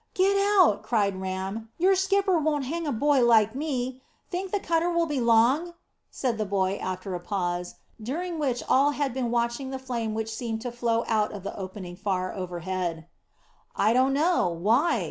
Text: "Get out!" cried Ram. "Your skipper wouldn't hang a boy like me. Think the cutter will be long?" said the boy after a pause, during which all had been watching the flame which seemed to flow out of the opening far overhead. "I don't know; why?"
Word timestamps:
"Get 0.15 0.35
out!" 0.59 0.81
cried 0.81 1.21
Ram. 1.21 1.69
"Your 1.77 1.93
skipper 1.95 2.39
wouldn't 2.39 2.65
hang 2.65 2.87
a 2.87 2.91
boy 2.91 3.23
like 3.23 3.53
me. 3.53 4.01
Think 4.31 4.49
the 4.51 4.59
cutter 4.59 4.89
will 4.89 5.05
be 5.05 5.19
long?" 5.19 5.75
said 6.09 6.39
the 6.39 6.45
boy 6.47 6.77
after 6.77 7.13
a 7.13 7.19
pause, 7.19 7.75
during 8.01 8.39
which 8.39 8.63
all 8.67 8.89
had 8.97 9.13
been 9.13 9.29
watching 9.29 9.69
the 9.69 9.77
flame 9.77 10.15
which 10.15 10.33
seemed 10.33 10.61
to 10.61 10.71
flow 10.71 11.03
out 11.05 11.31
of 11.33 11.43
the 11.43 11.55
opening 11.55 11.95
far 11.95 12.33
overhead. 12.33 13.05
"I 13.75 13.93
don't 13.93 14.13
know; 14.13 14.47
why?" 14.49 14.99